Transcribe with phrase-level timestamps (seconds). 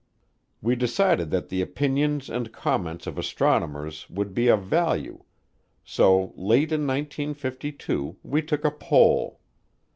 [0.63, 5.21] We decided that the opinions and comments of astronomers would be of value,
[5.83, 9.39] so late in 1952 we took a poll.